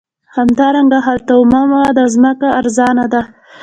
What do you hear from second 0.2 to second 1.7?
همدارنګه هلته اومه